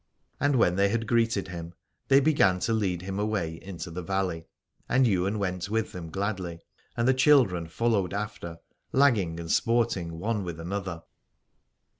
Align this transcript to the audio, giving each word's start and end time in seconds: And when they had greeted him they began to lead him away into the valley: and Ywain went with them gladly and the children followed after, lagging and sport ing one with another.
And 0.39 0.55
when 0.55 0.77
they 0.77 0.89
had 0.89 1.05
greeted 1.05 1.49
him 1.49 1.75
they 2.07 2.19
began 2.19 2.59
to 2.61 2.73
lead 2.73 3.03
him 3.03 3.19
away 3.19 3.59
into 3.61 3.91
the 3.91 4.01
valley: 4.01 4.47
and 4.89 5.07
Ywain 5.07 5.37
went 5.37 5.69
with 5.69 5.91
them 5.91 6.09
gladly 6.09 6.59
and 6.97 7.07
the 7.07 7.13
children 7.13 7.67
followed 7.67 8.11
after, 8.11 8.57
lagging 8.91 9.39
and 9.39 9.51
sport 9.51 9.95
ing 9.97 10.17
one 10.17 10.43
with 10.43 10.59
another. 10.59 11.03